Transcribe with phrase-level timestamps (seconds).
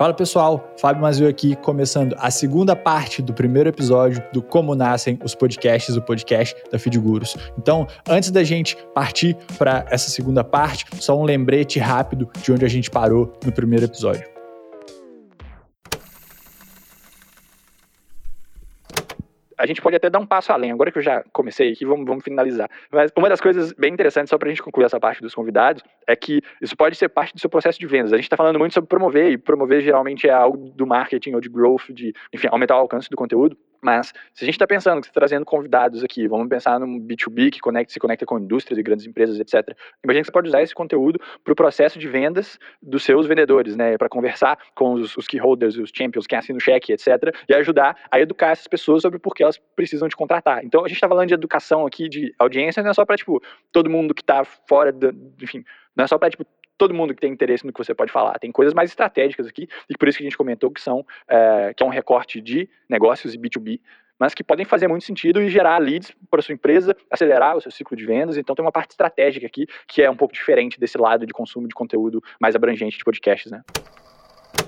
[0.00, 5.18] Fala pessoal, Fábio Mazio aqui, começando a segunda parte do primeiro episódio do Como Nascem
[5.22, 7.36] os Podcasts, o podcast da Feedgurus.
[7.58, 12.64] Então, antes da gente partir para essa segunda parte, só um lembrete rápido de onde
[12.64, 14.39] a gente parou no primeiro episódio.
[19.60, 20.72] A gente pode até dar um passo além.
[20.72, 22.68] Agora que eu já comecei aqui, vamos, vamos finalizar.
[22.90, 25.82] Mas uma das coisas bem interessantes, só para a gente concluir essa parte dos convidados,
[26.06, 28.12] é que isso pode ser parte do seu processo de vendas.
[28.12, 31.40] A gente está falando muito sobre promover, e promover geralmente é algo do marketing ou
[31.40, 33.56] de growth, de, enfim, aumentar o alcance do conteúdo.
[33.82, 37.50] Mas se a gente está pensando que está trazendo convidados aqui, vamos pensar num B2B
[37.50, 39.76] que conecta, se conecta com indústrias e grandes empresas, etc.
[40.04, 43.76] Imagina que você pode usar esse conteúdo para o processo de vendas dos seus vendedores,
[43.76, 43.96] né?
[43.96, 47.34] Para conversar com os, os key holders, os champions, quem assina o cheque, etc.
[47.48, 50.64] E ajudar a educar essas pessoas sobre por que elas precisam te contratar.
[50.64, 53.42] Então a gente está falando de educação aqui, de audiência, não é só para tipo
[53.72, 55.64] todo mundo que está fora, do, enfim,
[55.96, 56.44] não é só para tipo
[56.80, 58.38] todo mundo que tem interesse no que você pode falar.
[58.38, 61.74] Tem coisas mais estratégicas aqui, e por isso que a gente comentou que são é,
[61.76, 63.78] que é um recorte de negócios e B2B,
[64.18, 67.60] mas que podem fazer muito sentido e gerar leads para a sua empresa, acelerar o
[67.60, 68.38] seu ciclo de vendas.
[68.38, 71.68] Então tem uma parte estratégica aqui que é um pouco diferente desse lado de consumo
[71.68, 73.62] de conteúdo mais abrangente de podcasts, né?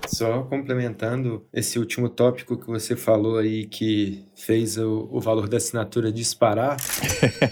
[0.06, 5.56] Só complementando esse último tópico que você falou aí, que fez o, o valor da
[5.56, 6.77] assinatura disparar,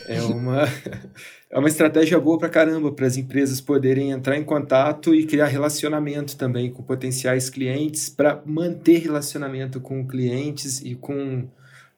[0.06, 0.64] é uma,
[1.50, 5.47] é uma estratégia boa para caramba para as empresas poderem entrar em contato e criar
[5.47, 11.48] relacionamento também com potenciais clientes, para manter relacionamento com clientes e com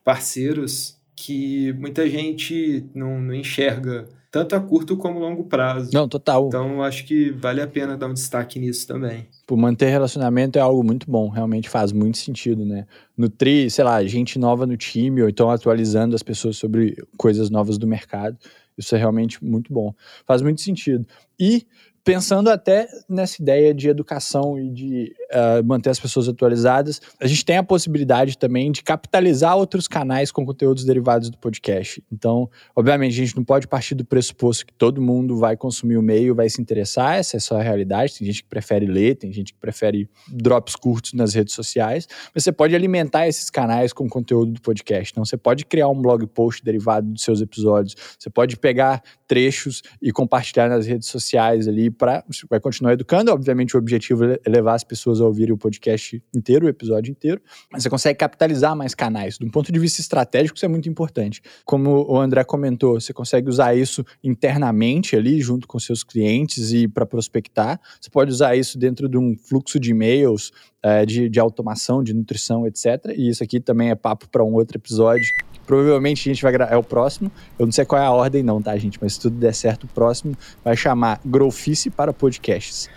[0.03, 5.91] parceiros que muita gente não, não enxerga tanto a curto como longo prazo.
[5.93, 6.47] Não, total.
[6.47, 9.27] Então, acho que vale a pena dar um destaque nisso também.
[9.45, 12.87] Por manter relacionamento é algo muito bom, realmente faz muito sentido, né?
[13.15, 17.77] Nutrir, sei lá, gente nova no time, ou então atualizando as pessoas sobre coisas novas
[17.77, 18.35] do mercado.
[18.75, 19.93] Isso é realmente muito bom.
[20.25, 21.05] Faz muito sentido.
[21.39, 21.67] E
[22.03, 27.45] pensando até nessa ideia de educação e de uh, manter as pessoas atualizadas, a gente
[27.45, 32.03] tem a possibilidade também de capitalizar outros canais com conteúdos derivados do podcast.
[32.11, 36.01] Então, obviamente, a gente não pode partir do pressuposto que todo mundo vai consumir o
[36.01, 38.17] meio, vai se interessar, essa é só a realidade.
[38.17, 42.43] Tem gente que prefere ler, tem gente que prefere drops curtos nas redes sociais, mas
[42.43, 45.11] você pode alimentar esses canais com conteúdo do podcast.
[45.11, 49.81] Então, você pode criar um blog post derivado dos seus episódios, você pode pegar trechos
[50.01, 53.31] e compartilhar nas redes sociais ali para vai continuar educando.
[53.31, 57.41] Obviamente, o objetivo é levar as pessoas a ouvirem o podcast inteiro, o episódio inteiro,
[57.71, 59.37] mas você consegue capitalizar mais canais.
[59.37, 61.41] De um ponto de vista estratégico, isso é muito importante.
[61.65, 66.87] Como o André comentou, você consegue usar isso internamente ali, junto com seus clientes e
[66.87, 67.79] para prospectar.
[67.99, 70.51] Você pode usar isso dentro de um fluxo de e-mails,
[70.83, 73.13] é, de, de automação, de nutrição, etc.
[73.15, 75.33] E isso aqui também é papo para um outro episódio.
[75.65, 76.73] Provavelmente a gente vai gravar.
[76.73, 77.31] É o próximo.
[77.57, 78.99] Eu não sei qual é a ordem, não, tá, gente?
[79.01, 82.89] Mas se tudo der certo, o próximo vai chamar Growfice para Podcasts.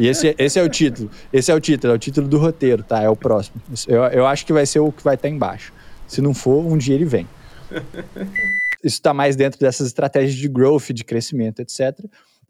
[0.00, 1.10] E esse, esse é o título.
[1.30, 3.02] Esse é o título, é o título do roteiro, tá?
[3.02, 3.60] É o próximo.
[3.86, 5.70] Eu, eu acho que vai ser o que vai estar tá embaixo.
[6.08, 7.28] Se não for, um dia ele vem.
[8.82, 11.98] Isso está mais dentro dessas estratégias de growth, de crescimento, etc.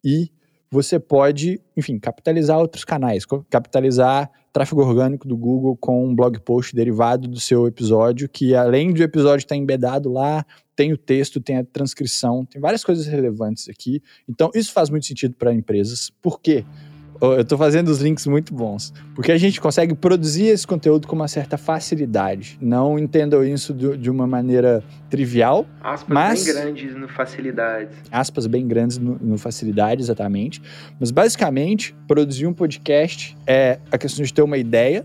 [0.04, 0.30] E
[0.74, 6.74] você pode, enfim, capitalizar outros canais, capitalizar tráfego orgânico do Google com um blog post
[6.74, 10.44] derivado do seu episódio, que além do episódio estar embedado lá,
[10.76, 14.02] tem o texto, tem a transcrição, tem várias coisas relevantes aqui.
[14.28, 16.10] Então, isso faz muito sentido para empresas.
[16.20, 16.64] Por quê?
[17.32, 18.92] Eu estou fazendo os links muito bons.
[19.14, 22.58] Porque a gente consegue produzir esse conteúdo com uma certa facilidade.
[22.60, 25.66] Não entendam isso de uma maneira trivial.
[25.82, 27.88] Aspas mas, bem grandes no facilidade.
[28.10, 30.60] Aspas bem grandes no, no facilidade, exatamente.
[30.98, 35.04] Mas basicamente, produzir um podcast é a questão de ter uma ideia.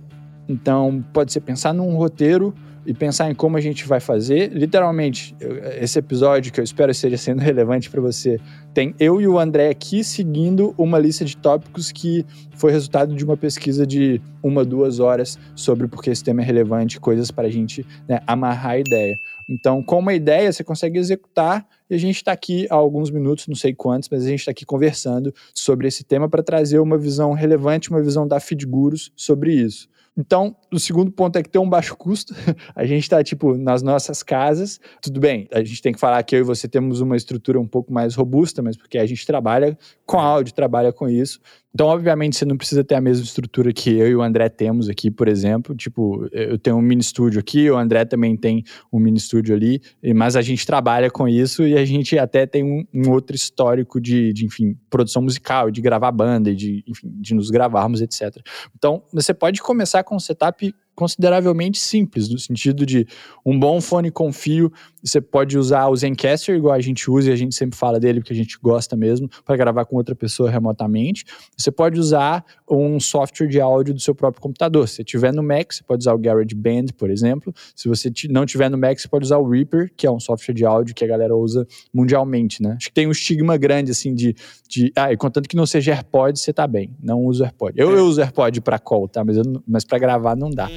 [0.50, 2.56] Então, pode ser pensar num roteiro
[2.86, 4.52] e pensar em como a gente vai fazer.
[4.52, 5.36] Literalmente,
[5.80, 8.40] esse episódio que eu espero esteja sendo relevante para você,
[8.74, 13.24] tem eu e o André aqui seguindo uma lista de tópicos que foi resultado de
[13.24, 17.48] uma pesquisa de uma, duas horas sobre por que esse tema é relevante, coisas para
[17.48, 19.16] a gente né, amarrar a ideia.
[19.48, 23.48] Então, com uma ideia, você consegue executar e a gente está aqui há alguns minutos,
[23.48, 26.98] não sei quantos, mas a gente está aqui conversando sobre esse tema para trazer uma
[26.98, 29.88] visão relevante, uma visão da FeedGurus sobre isso.
[30.20, 32.36] Então, o segundo ponto é que tem um baixo custo.
[32.76, 34.78] A gente está, tipo, nas nossas casas.
[35.02, 37.66] Tudo bem, a gente tem que falar que eu e você temos uma estrutura um
[37.66, 41.40] pouco mais robusta, mas porque a gente trabalha com áudio, trabalha com isso.
[41.74, 44.90] Então, obviamente, você não precisa ter a mesma estrutura que eu e o André temos
[44.90, 45.76] aqui, por exemplo.
[45.76, 49.80] Tipo, eu tenho um mini estúdio aqui, o André também tem um mini estúdio ali,
[50.16, 54.02] mas a gente trabalha com isso e a gente até tem um, um outro histórico
[54.02, 58.38] de, de, enfim, produção musical, de gravar banda, de, enfim, de nos gravarmos, etc.
[58.76, 63.08] Então, você pode começar com um setup consideravelmente simples, no sentido de
[63.46, 64.70] um bom fone com fio,
[65.02, 68.20] você pode usar o Zencaster, igual a gente usa e a gente sempre fala dele
[68.20, 71.24] porque a gente gosta mesmo, para gravar com outra pessoa remotamente.
[71.58, 74.90] Você pode usar um software de áudio do seu próprio computador.
[74.90, 77.54] Se você tiver no Mac, você pode usar o GarageBand, por exemplo.
[77.74, 80.54] Se você não tiver no Mac, você pode usar o Reaper, que é um software
[80.54, 82.74] de áudio que a galera usa mundialmente, né?
[82.76, 84.36] Acho que tem um estigma grande, assim, de...
[84.68, 86.94] de ah, e contanto que não seja AirPod, você tá bem.
[87.02, 87.80] Não uso AirPod.
[87.80, 89.24] Eu, eu uso AirPod para call, tá?
[89.24, 90.68] Mas, mas para gravar não dá.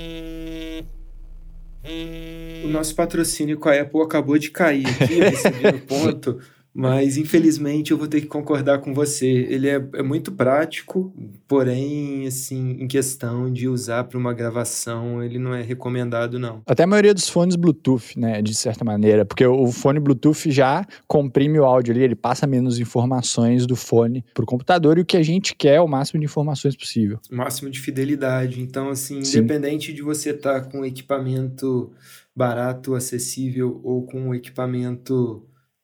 [2.64, 5.19] O nosso patrocínio com a Apple acabou de cair aqui,
[5.73, 6.41] no ponto.
[6.74, 9.26] Mas infelizmente eu vou ter que concordar com você.
[9.26, 11.12] Ele é, é muito prático,
[11.46, 16.62] porém, assim, em questão de usar para uma gravação, ele não é recomendado, não.
[16.66, 20.86] Até a maioria dos fones Bluetooth, né, de certa maneira, porque o fone Bluetooth já
[21.06, 25.04] comprime o áudio ali, ele passa menos informações do fone para o computador e o
[25.04, 27.19] que a gente quer é o máximo de informações possível.
[27.30, 28.60] O máximo de fidelidade.
[28.60, 29.38] Então, assim, Sim.
[29.38, 31.92] independente de você estar tá com equipamento
[32.34, 35.42] barato, acessível ou com equipamento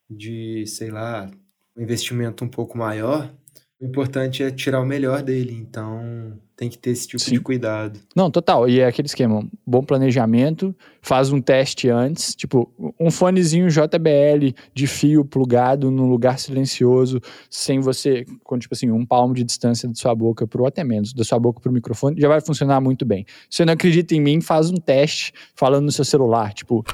[0.09, 1.31] de, sei lá,
[1.77, 3.33] um investimento um pouco maior,
[3.81, 5.55] o importante é tirar o melhor dele.
[5.55, 7.35] Então, tem que ter esse tipo Sim.
[7.35, 8.01] de cuidado.
[8.15, 8.69] Não, total.
[8.69, 12.69] E é aquele esquema: bom planejamento, faz um teste antes, tipo,
[12.99, 19.07] um fonezinho JBL de fio plugado num lugar silencioso, sem você, com tipo assim, um
[19.07, 22.27] palmo de distância da sua boca pro até menos, da sua boca pro microfone, já
[22.27, 23.25] vai funcionar muito bem.
[23.49, 26.85] Se você não acredita em mim, faz um teste falando no seu celular, tipo,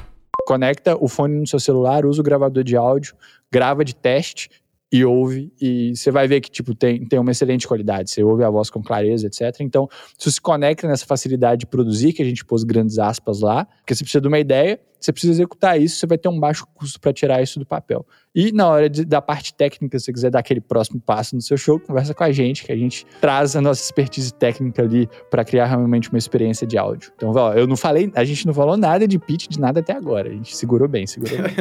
[0.45, 3.15] conecta o fone no seu celular, usa o gravador de áudio,
[3.51, 4.49] grava de teste
[4.91, 8.11] e ouve, e você vai ver que tipo, tem, tem uma excelente qualidade.
[8.11, 9.59] Você ouve a voz com clareza, etc.
[9.59, 13.41] Então, se você se conecta nessa facilidade de produzir, que a gente pôs grandes aspas
[13.41, 16.39] lá, porque você precisa de uma ideia, você precisa executar isso, você vai ter um
[16.39, 18.05] baixo custo para tirar isso do papel.
[18.33, 21.41] E na hora de, da parte técnica, se você quiser dar aquele próximo passo no
[21.41, 25.09] seu show, conversa com a gente, que a gente traz a nossa expertise técnica ali
[25.29, 27.11] para criar realmente uma experiência de áudio.
[27.15, 29.93] Então, ó, eu não falei, a gente não falou nada de pitch de nada até
[29.93, 30.29] agora.
[30.29, 31.53] A gente segurou bem, segurou bem.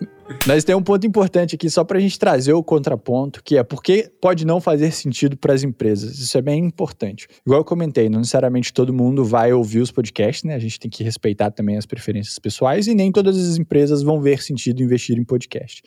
[0.46, 3.62] Mas tem um ponto importante aqui, só para a gente trazer o contraponto, que é
[3.62, 6.18] porque pode não fazer sentido para as empresas.
[6.18, 7.28] Isso é bem importante.
[7.44, 10.54] Igual eu comentei, não necessariamente todo mundo vai ouvir os podcasts, né?
[10.54, 14.20] A gente tem que respeitar também as preferências pessoais e nem todas as empresas vão
[14.20, 15.82] ver sentido investir em podcast.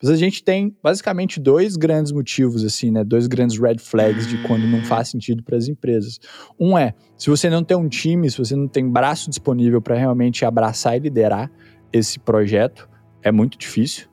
[0.00, 3.04] Mas a gente tem basicamente dois grandes motivos, assim, né?
[3.04, 6.18] Dois grandes red flags de quando não faz sentido para as empresas.
[6.58, 9.96] Um é, se você não tem um time, se você não tem braço disponível para
[9.96, 11.50] realmente abraçar e liderar
[11.92, 12.88] esse projeto,
[13.22, 14.06] é muito difícil.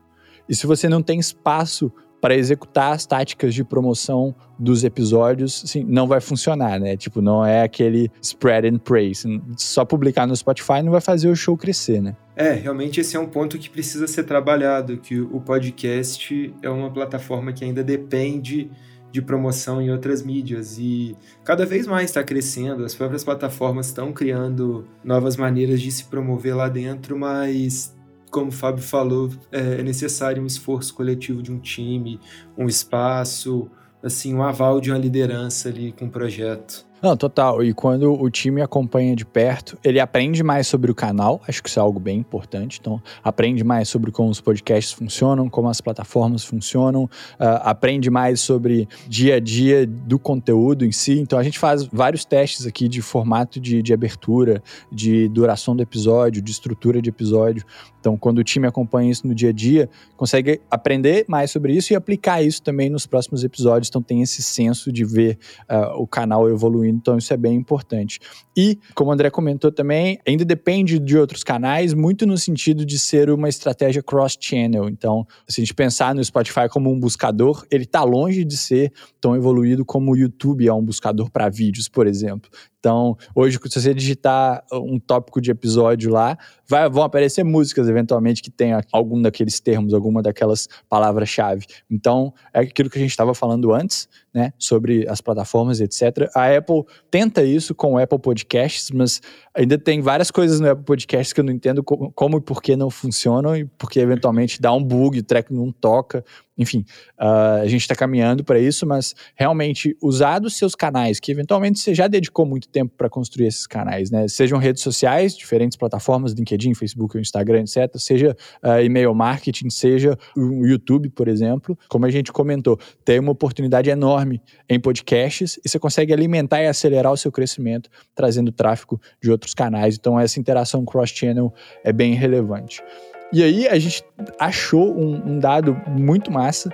[0.48, 5.84] E se você não tem espaço para executar as táticas de promoção dos episódios, assim,
[5.84, 6.98] não vai funcionar, né?
[6.98, 9.42] Tipo, não é aquele spread and praise.
[9.56, 12.16] Só publicar no Spotify não vai fazer o show crescer, né?
[12.36, 16.92] É, realmente esse é um ponto que precisa ser trabalhado, que o podcast é uma
[16.92, 18.70] plataforma que ainda depende
[19.12, 22.86] de promoção em outras mídias e cada vez mais está crescendo.
[22.86, 27.96] As próprias plataformas estão criando novas maneiras de se promover lá dentro, mas
[28.30, 32.20] como o Fábio falou, é, é necessário um esforço coletivo de um time,
[32.58, 33.70] um espaço,
[34.04, 36.89] assim, um aval de uma liderança ali com o projeto.
[37.02, 37.64] Não, total.
[37.64, 41.42] E quando o time acompanha de perto, ele aprende mais sobre o canal.
[41.48, 42.78] Acho que isso é algo bem importante.
[42.82, 48.42] Então, aprende mais sobre como os podcasts funcionam, como as plataformas funcionam, uh, aprende mais
[48.42, 51.20] sobre dia a dia do conteúdo em si.
[51.20, 54.62] Então, a gente faz vários testes aqui de formato de, de abertura,
[54.92, 57.64] de duração do episódio, de estrutura de episódio.
[58.00, 61.94] Então, quando o time acompanha isso no dia a dia, consegue aprender mais sobre isso
[61.94, 63.90] e aplicar isso também nos próximos episódios.
[63.90, 65.38] Então, tem esse senso de ver
[65.70, 66.89] uh, o canal evoluindo.
[66.90, 68.20] Então, isso é bem importante.
[68.56, 73.00] E, como o André comentou também, ainda depende de outros canais, muito no sentido de
[73.00, 74.90] ser uma estratégia cross-channel.
[74.90, 78.92] Então, se a gente pensar no Spotify como um buscador, ele está longe de ser
[79.22, 82.50] tão evoluído como o YouTube é um buscador para vídeos, por exemplo.
[82.80, 88.42] Então, hoje, se você digitar um tópico de episódio lá, vai, vão aparecer músicas, eventualmente,
[88.42, 91.66] que tenha algum daqueles termos, alguma daquelas palavras-chave.
[91.92, 96.30] Então, é aquilo que a gente estava falando antes, né, sobre as plataformas, etc.
[96.34, 99.22] A Apple tenta isso com o Apple Podcasts, mas
[99.54, 102.76] ainda tem várias coisas no Apple Podcasts que eu não entendo como e por que
[102.76, 106.24] não funcionam, e porque eventualmente dá um bug, o track não toca.
[106.60, 106.86] Enfim,
[107.18, 111.80] uh, a gente está caminhando para isso, mas realmente usar dos seus canais, que eventualmente
[111.80, 114.28] você já dedicou muito tempo para construir esses canais, né?
[114.28, 117.96] Sejam redes sociais, diferentes plataformas, LinkedIn, Facebook, Instagram, etc.
[117.96, 121.80] Seja uh, e-mail marketing, seja o YouTube, por exemplo.
[121.88, 126.68] Como a gente comentou, tem uma oportunidade enorme em podcasts e você consegue alimentar e
[126.68, 129.96] acelerar o seu crescimento trazendo tráfego de outros canais.
[129.96, 131.54] Então, essa interação cross-channel
[131.86, 132.84] é bem relevante.
[133.32, 134.04] E aí a gente
[134.40, 136.70] achou um, um dado muito massa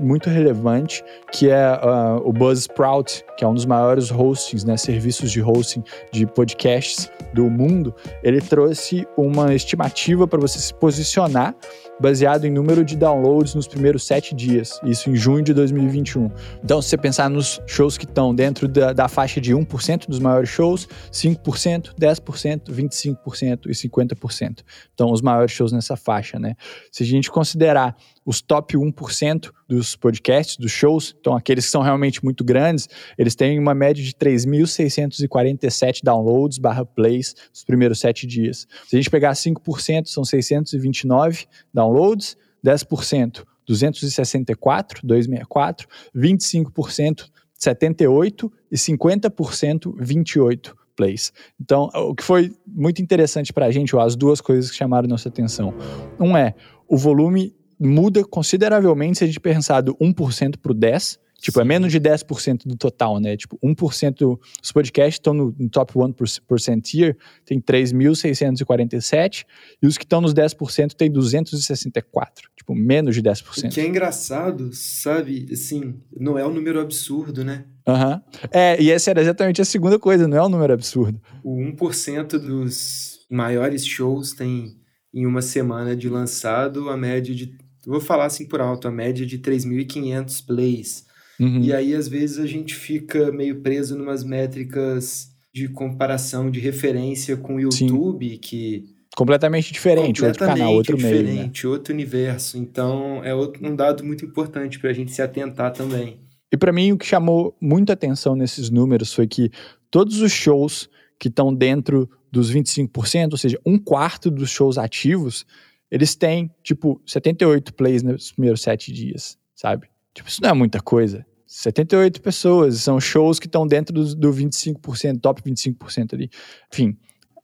[0.00, 5.30] muito relevante, que é uh, o Buzzsprout, que é um dos maiores hostings, né, serviços
[5.30, 7.94] de hosting de podcasts do mundo.
[8.22, 11.54] Ele trouxe uma estimativa para você se posicionar
[12.00, 16.30] baseado em número de downloads nos primeiros sete dias, isso em junho de 2021.
[16.62, 20.18] Então, se você pensar nos shows que estão dentro da, da faixa de 1% dos
[20.18, 24.60] maiores shows, 5%, 10%, 25% e 50%.
[24.94, 26.54] Então, os maiores shows nessa faixa, né?
[26.92, 31.82] Se a gente considerar os top 1% dos podcasts, dos shows, então aqueles que são
[31.82, 38.26] realmente muito grandes, eles têm uma média de 3.647 downloads barra plays nos primeiros sete
[38.26, 38.66] dias.
[38.86, 49.94] Se a gente pegar 5%, são 629 downloads, 10%, 264, 264, 25%, 78 e 50%,
[49.98, 51.32] 28 plays.
[51.60, 55.08] Então, o que foi muito interessante para a gente, ou as duas coisas que chamaram
[55.08, 55.72] nossa atenção.
[56.18, 56.54] Um é
[56.88, 61.18] o volume muda consideravelmente se a gente pensar do 1% para o 10%.
[61.40, 61.66] Tipo, é Sim.
[61.66, 63.36] é menos de 10% do total, né?
[63.36, 69.44] Tipo, 1% dos podcasts estão no, no top 1% tier, tem 3.647,
[69.80, 72.50] e os que estão nos 10% tem 264.
[72.56, 73.66] Tipo, menos de 10%.
[73.66, 75.46] O que é engraçado, sabe?
[75.52, 77.64] Assim, não é um número absurdo, né?
[77.86, 78.14] Aham.
[78.14, 78.48] Uhum.
[78.50, 81.20] É, e essa era exatamente a segunda coisa, não é um número absurdo.
[81.44, 84.76] O 1% dos maiores shows tem,
[85.14, 87.56] em uma semana de lançado, a média de
[87.92, 91.06] vou falar assim por alto, a média de 3.500 plays.
[91.40, 91.60] Uhum.
[91.62, 97.36] E aí, às vezes, a gente fica meio preso numas métricas de comparação, de referência
[97.36, 98.38] com o YouTube, Sim.
[98.38, 98.84] que.
[99.16, 101.36] Completamente diferente, completamente outro canal, outro diferente, meio.
[101.46, 101.52] Né?
[101.64, 102.58] outro universo.
[102.58, 106.20] Então, é outro, um dado muito importante para a gente se atentar também.
[106.52, 109.50] E para mim, o que chamou muita atenção nesses números foi que
[109.90, 115.44] todos os shows que estão dentro dos 25%, ou seja, um quarto dos shows ativos,
[115.90, 119.88] eles têm, tipo, 78 plays nos primeiros sete dias, sabe?
[120.14, 121.24] Tipo, isso não é muita coisa.
[121.46, 126.30] 78 pessoas, são shows que estão dentro do, do 25%, top 25% ali.
[126.72, 126.96] Enfim,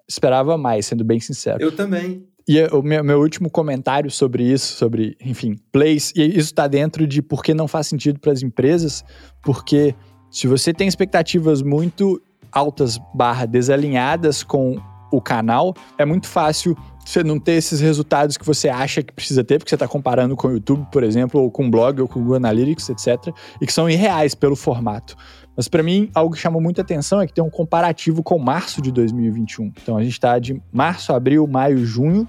[0.06, 1.62] esperava mais, sendo bem sincero.
[1.62, 2.26] Eu também.
[2.46, 7.06] E o meu, meu, último comentário sobre isso, sobre, enfim, plays, e isso está dentro
[7.06, 9.02] de por que não faz sentido para as empresas,
[9.42, 9.94] porque
[10.30, 12.20] se você tem expectativas muito
[12.52, 14.76] altas barra desalinhadas com
[15.10, 19.44] o canal, é muito fácil você não ter esses resultados que você acha que precisa
[19.44, 22.08] ter, porque você está comparando com o YouTube, por exemplo, ou com o blog, ou
[22.08, 25.16] com o Google Analytics, etc., e que são irreais pelo formato.
[25.56, 28.82] Mas para mim, algo que chamou muita atenção é que tem um comparativo com março
[28.82, 29.72] de 2021.
[29.82, 32.26] Então a gente está de março, abril, maio, junho,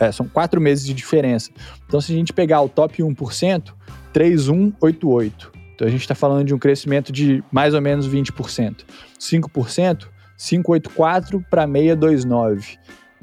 [0.00, 1.50] é, são quatro meses de diferença.
[1.86, 3.72] Então se a gente pegar o top 1%,
[4.12, 5.52] 3188.
[5.74, 8.84] Então a gente está falando de um crescimento de mais ou menos 20%.
[9.20, 12.78] 5%, 584 para 629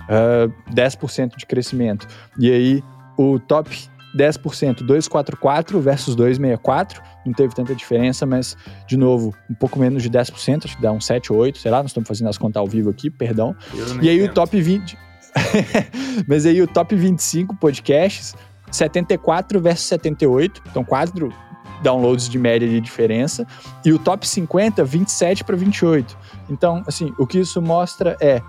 [0.10, 2.08] uh, ah, 10% de crescimento.
[2.38, 2.84] E aí
[3.18, 3.70] o top
[4.16, 8.56] 10%, 244 versus 264, não teve tanta diferença, mas,
[8.88, 11.72] de novo, um pouco menos de 10%, acho que dá um 7 ou 8, sei
[11.72, 13.56] lá, nós estamos fazendo as contas ao vivo aqui, perdão.
[14.02, 14.98] E aí o top 20.
[16.28, 18.36] mas aí o top 25 podcasts,
[18.72, 21.34] 74 versus 78, então 4
[21.82, 23.46] downloads de média de diferença,
[23.84, 26.18] e o top 50, 27 para 28.
[26.50, 28.42] Então, assim, o que isso mostra é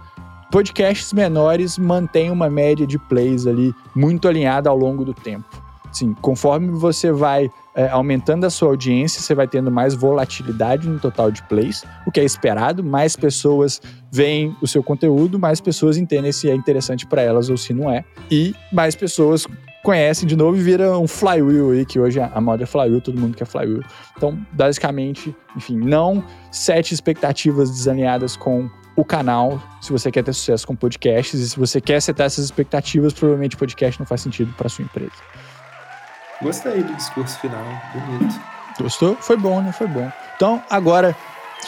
[0.54, 5.44] podcasts menores mantêm uma média de plays ali muito alinhada ao longo do tempo.
[5.92, 11.00] Sim, conforme você vai é, aumentando a sua audiência, você vai tendo mais volatilidade no
[11.00, 12.84] total de plays, o que é esperado.
[12.84, 13.82] Mais pessoas
[14.12, 17.90] veem o seu conteúdo, mais pessoas entendem se é interessante para elas ou se não
[17.90, 18.04] é.
[18.30, 19.48] E mais pessoas
[19.82, 23.18] conhecem de novo e vira um flywheel aí, que hoje a moda é flywheel, todo
[23.18, 23.82] mundo quer flywheel.
[24.16, 30.66] Então, basicamente, enfim, não sete expectativas desalinhadas com o canal, se você quer ter sucesso
[30.66, 34.68] com podcasts e se você quer setar essas expectativas, provavelmente podcast não faz sentido para
[34.68, 35.12] sua empresa.
[36.42, 38.40] Gostei do discurso final, bonito.
[38.80, 39.16] Gostou?
[39.16, 39.72] Foi bom, né?
[39.72, 40.10] Foi bom.
[40.36, 41.16] Então, agora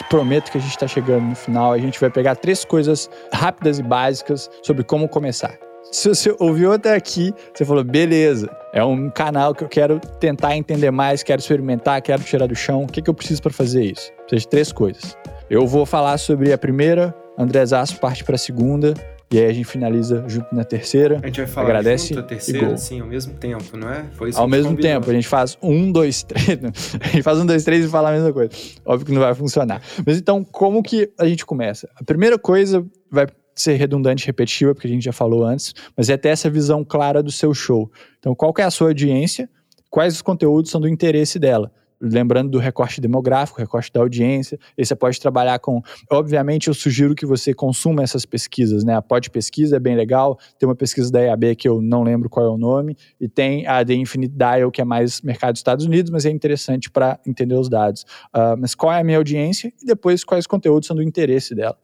[0.03, 1.73] prometo que a gente está chegando no final.
[1.73, 5.57] A gente vai pegar três coisas rápidas e básicas sobre como começar.
[5.91, 10.55] Se você ouviu até aqui, você falou, beleza, é um canal que eu quero tentar
[10.57, 12.83] entender mais, quero experimentar, quero tirar do chão.
[12.83, 14.11] O que, que eu preciso para fazer isso?
[14.29, 15.17] De três coisas.
[15.49, 18.93] Eu vou falar sobre a primeira, André Zasso parte para a segunda,
[19.31, 21.21] e aí a gente finaliza junto na terceira.
[21.23, 24.05] A gente vai falar agradece junto a terceira, sim, ao mesmo tempo, não é?
[24.11, 24.91] Foi isso Ao mesmo combinou.
[24.91, 26.47] tempo, a gente faz um, dois, três.
[26.99, 28.51] a gente faz um, dois, três e fala a mesma coisa.
[28.85, 29.81] Óbvio que não vai funcionar.
[30.05, 31.87] Mas então, como que a gente começa?
[31.95, 36.09] A primeira coisa vai ser redundante e repetitiva, porque a gente já falou antes, mas
[36.09, 37.89] é ter essa visão clara do seu show.
[38.19, 39.49] Então, qual é a sua audiência?
[39.89, 41.71] Quais os conteúdos são do interesse dela?
[42.01, 44.59] Lembrando do recorte demográfico, recorte da audiência.
[44.77, 45.81] E você pode trabalhar com.
[46.11, 48.95] Obviamente, eu sugiro que você consuma essas pesquisas, né?
[48.95, 50.37] A Pod Pesquisa é bem legal.
[50.59, 53.65] Tem uma pesquisa da EAB que eu não lembro qual é o nome, e tem
[53.67, 57.19] a The Infinite Dial, que é mais mercado dos Estados Unidos, mas é interessante para
[57.25, 58.03] entender os dados.
[58.35, 61.77] Uh, mas qual é a minha audiência e depois quais conteúdos são do interesse dela.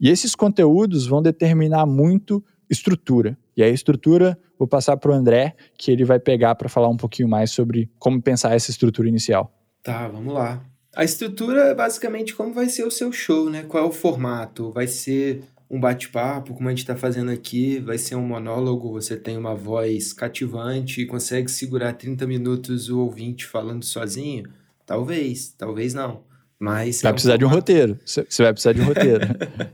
[0.00, 3.38] E esses conteúdos vão determinar muito estrutura.
[3.56, 6.96] E a estrutura, vou passar para o André, que ele vai pegar para falar um
[6.96, 9.52] pouquinho mais sobre como pensar essa estrutura inicial.
[9.82, 10.64] Tá, vamos lá.
[10.96, 13.64] A estrutura é basicamente como vai ser o seu show, né?
[13.64, 14.70] Qual é o formato?
[14.72, 19.16] Vai ser um bate-papo, como a gente está fazendo aqui, vai ser um monólogo, você
[19.16, 24.44] tem uma voz cativante e consegue segurar 30 minutos o ouvinte falando sozinho?
[24.86, 26.22] Talvez, talvez não.
[26.58, 27.38] Mas vai é um precisar formato...
[27.38, 27.98] de um roteiro.
[28.04, 29.26] Você vai precisar de um roteiro.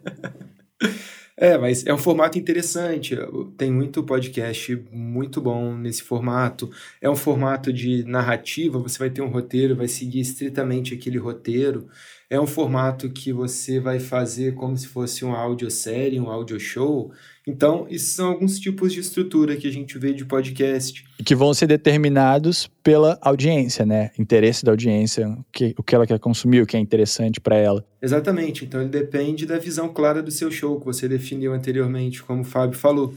[1.42, 3.16] É, mas é um formato interessante.
[3.56, 6.70] Tem muito podcast muito bom nesse formato.
[7.00, 11.88] É um formato de narrativa, você vai ter um roteiro, vai seguir estritamente aquele roteiro.
[12.32, 17.10] É um formato que você vai fazer como se fosse uma audiosérie, um audio show.
[17.44, 21.04] Então, esses são alguns tipos de estrutura que a gente vê de podcast.
[21.24, 24.12] Que vão ser determinados pela audiência, né?
[24.16, 27.56] Interesse da audiência, o que, o que ela quer consumir, o que é interessante para
[27.56, 27.84] ela.
[28.00, 28.64] Exatamente.
[28.64, 32.44] Então, ele depende da visão clara do seu show, que você definiu anteriormente, como o
[32.44, 33.12] Fábio falou.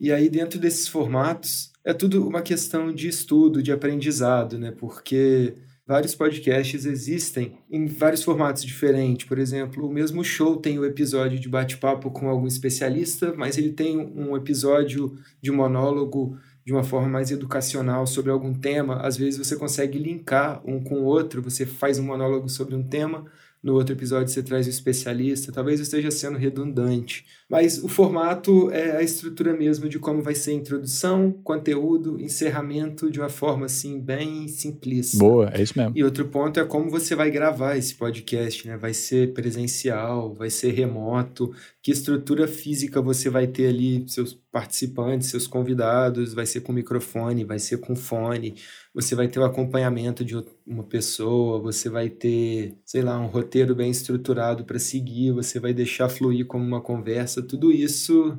[0.00, 4.70] E aí, dentro desses formatos, é tudo uma questão de estudo, de aprendizado, né?
[4.70, 5.52] Porque
[5.86, 9.26] Vários podcasts existem em vários formatos diferentes.
[9.26, 13.70] Por exemplo, o mesmo show tem o episódio de bate-papo com algum especialista, mas ele
[13.70, 19.02] tem um episódio de monólogo de uma forma mais educacional sobre algum tema.
[19.02, 22.82] Às vezes você consegue linkar um com o outro, você faz um monólogo sobre um
[22.82, 23.26] tema,
[23.64, 27.24] no outro episódio você traz o especialista, talvez eu esteja sendo redundante.
[27.48, 33.10] Mas o formato é a estrutura mesmo de como vai ser a introdução, conteúdo, encerramento
[33.10, 35.16] de uma forma assim bem simplista.
[35.16, 35.94] Boa, é isso mesmo.
[35.96, 38.76] E outro ponto é como você vai gravar esse podcast, né?
[38.76, 45.30] Vai ser presencial, vai ser remoto, que estrutura física você vai ter ali, seus participantes,
[45.30, 48.54] seus convidados, vai ser com microfone, vai ser com fone
[48.94, 53.74] você vai ter o acompanhamento de uma pessoa, você vai ter, sei lá, um roteiro
[53.74, 58.38] bem estruturado para seguir, você vai deixar fluir como uma conversa, tudo isso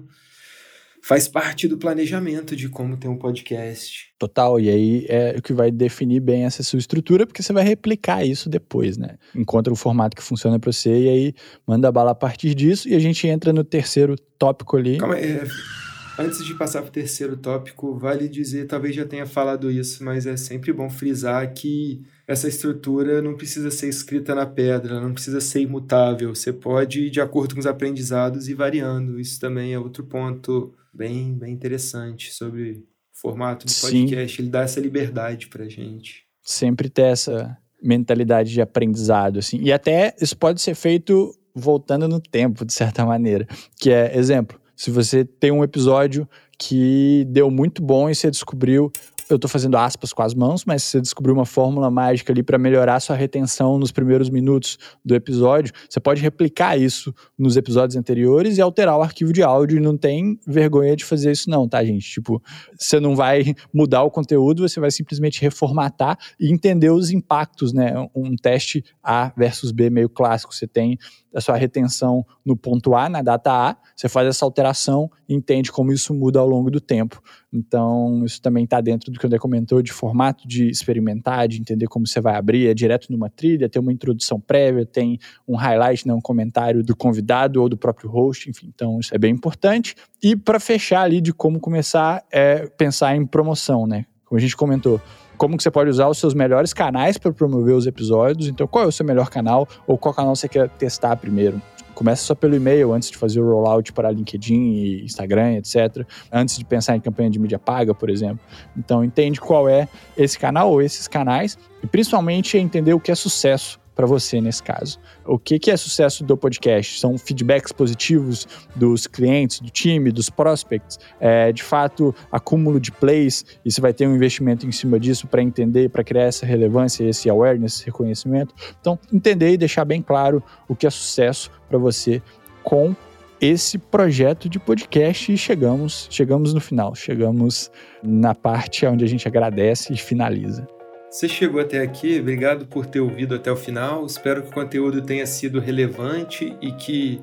[1.04, 4.14] faz parte do planejamento de como ter um podcast.
[4.18, 7.64] Total, e aí é o que vai definir bem essa sua estrutura, porque você vai
[7.64, 9.18] replicar isso depois, né?
[9.36, 11.34] Encontra o formato que funciona para você e aí
[11.68, 14.98] manda a bala a partir disso e a gente entra no terceiro tópico ali.
[14.98, 15.32] Calma aí.
[15.34, 15.85] É
[16.18, 20.26] Antes de passar para o terceiro tópico, vale dizer, talvez já tenha falado isso, mas
[20.26, 25.42] é sempre bom frisar que essa estrutura não precisa ser escrita na pedra, não precisa
[25.42, 26.34] ser imutável.
[26.34, 29.20] Você pode ir de acordo com os aprendizados e variando.
[29.20, 34.36] Isso também é outro ponto bem, bem interessante sobre o formato do podcast.
[34.38, 34.42] Sim.
[34.42, 36.24] Ele dá essa liberdade para gente.
[36.42, 39.60] Sempre ter essa mentalidade de aprendizado, assim.
[39.62, 43.48] E até isso pode ser feito voltando no tempo, de certa maneira.
[43.80, 48.92] Que é, exemplo, se você tem um episódio que deu muito bom e você descobriu
[49.30, 52.58] eu estou fazendo aspas com as mãos, mas você descobriu uma fórmula mágica ali para
[52.58, 58.58] melhorar sua retenção nos primeiros minutos do episódio, você pode replicar isso nos episódios anteriores
[58.58, 59.78] e alterar o arquivo de áudio.
[59.78, 62.08] E não tem vergonha de fazer isso, não, tá, gente?
[62.08, 62.42] Tipo,
[62.78, 67.94] você não vai mudar o conteúdo, você vai simplesmente reformatar e entender os impactos, né?
[68.16, 70.54] Um teste A versus B meio clássico.
[70.54, 70.98] Você tem
[71.36, 75.72] a sua retenção no ponto A, na data A, você faz essa alteração e entende
[75.72, 77.22] como isso muda ao longo do tempo.
[77.52, 81.60] Então, isso também está dentro do que o André comentou de formato de experimentar, de
[81.60, 85.56] entender como você vai abrir, é direto numa trilha, tem uma introdução prévia, tem um
[85.56, 88.72] highlight, né, um comentário do convidado ou do próprio host, enfim.
[88.74, 89.96] Então, isso é bem importante.
[90.24, 94.06] E para fechar ali de como começar, é pensar em promoção, né?
[94.36, 95.00] Como a gente comentou,
[95.38, 98.50] como que você pode usar os seus melhores canais para promover os episódios.
[98.50, 101.62] Então, qual é o seu melhor canal ou qual canal você quer testar primeiro?
[101.94, 106.06] Começa só pelo e-mail antes de fazer o rollout para LinkedIn e Instagram, etc.
[106.30, 108.42] Antes de pensar em campanha de mídia paga, por exemplo.
[108.76, 113.16] Então, entende qual é esse canal ou esses canais e principalmente entender o que é
[113.16, 115.00] sucesso para você nesse caso.
[115.26, 117.00] O que, que é sucesso do podcast?
[117.00, 123.46] São feedbacks positivos dos clientes, do time, dos prospects, é, de fato, acúmulo de plays,
[123.64, 127.04] e você vai ter um investimento em cima disso para entender, para criar essa relevância,
[127.04, 128.54] esse awareness, esse reconhecimento.
[128.80, 132.22] Então, entender e deixar bem claro o que é sucesso para você
[132.64, 132.96] com
[133.40, 137.70] esse projeto de podcast e chegamos, chegamos no final, chegamos
[138.02, 140.75] na parte onde a gente agradece e finaliza.
[141.16, 144.06] Você chegou até aqui, obrigado por ter ouvido até o final.
[144.06, 147.22] Espero que o conteúdo tenha sido relevante e que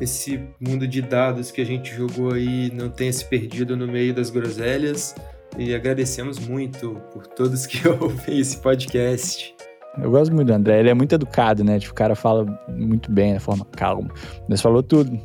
[0.00, 4.12] esse mundo de dados que a gente jogou aí não tenha se perdido no meio
[4.12, 5.14] das groselhas.
[5.56, 9.54] E agradecemos muito por todos que ouvem esse podcast.
[10.02, 10.80] Eu gosto muito do André.
[10.80, 11.78] Ele é muito educado, né?
[11.78, 14.10] Tipo, o cara fala muito bem, de forma calma.
[14.48, 15.16] Mas falou tudo.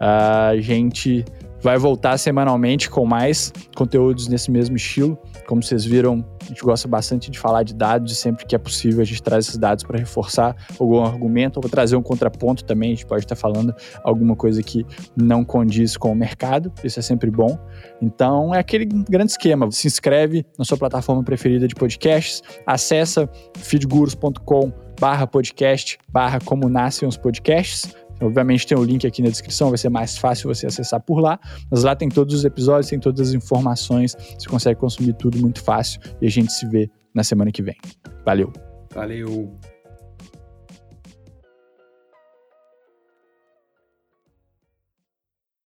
[0.00, 1.24] A gente
[1.62, 5.16] vai voltar semanalmente com mais conteúdos nesse mesmo estilo.
[5.50, 8.58] Como vocês viram, a gente gosta bastante de falar de dados e sempre que é
[8.58, 12.92] possível a gente traz esses dados para reforçar algum argumento ou trazer um contraponto também.
[12.92, 14.86] A gente pode estar falando alguma coisa que
[15.16, 17.58] não condiz com o mercado, isso é sempre bom.
[18.00, 19.68] Então é aquele grande esquema.
[19.72, 27.08] Se inscreve na sua plataforma preferida de podcasts, acessa feedgurus.com barra podcast, barra como nascem
[27.08, 27.92] os podcasts.
[28.20, 31.38] Obviamente tem o link aqui na descrição, vai ser mais fácil você acessar por lá.
[31.70, 35.62] Mas lá tem todos os episódios, tem todas as informações, você consegue consumir tudo muito
[35.62, 37.76] fácil e a gente se vê na semana que vem.
[38.24, 38.52] Valeu!
[38.94, 39.50] Valeu!